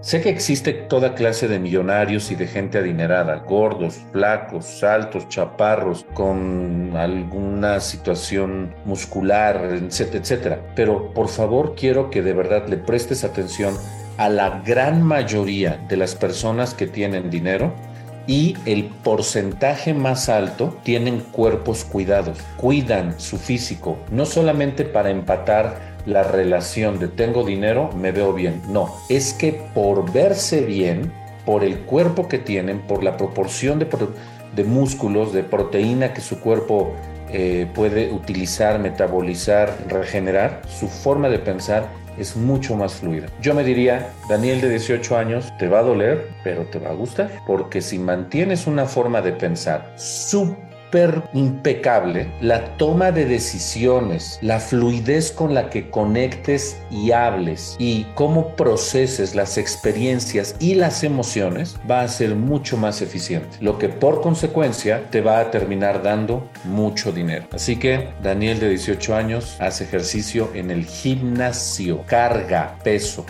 [0.00, 6.06] Sé que existe toda clase de millonarios y de gente adinerada, gordos, flacos, altos, chaparros,
[6.14, 10.60] con alguna situación muscular, etcétera, etcétera.
[10.76, 13.74] Pero por favor quiero que de verdad le prestes atención
[14.18, 17.72] a la gran mayoría de las personas que tienen dinero
[18.28, 25.97] y el porcentaje más alto tienen cuerpos cuidados, cuidan su físico, no solamente para empatar
[26.06, 28.62] la relación de tengo dinero, me veo bien.
[28.68, 31.12] No, es que por verse bien,
[31.44, 36.94] por el cuerpo que tienen, por la proporción de, músculos, de proteína que su cuerpo
[37.30, 43.28] eh, puede utilizar, metabolizar, regenerar, su forma de pensar es mucho más fluida.
[43.40, 46.94] Yo me diría, Daniel de 18 años, te va a doler, pero te va a
[46.94, 49.94] gustar, porque si mantienes una forma de pensar
[51.34, 58.56] impecable la toma de decisiones, la fluidez con la que conectes y hables y cómo
[58.56, 64.20] proceses las experiencias y las emociones va a ser mucho más eficiente, lo que por
[64.20, 67.46] consecuencia te va a terminar dando mucho dinero.
[67.52, 73.24] Así que Daniel de 18 años hace ejercicio en el gimnasio, carga peso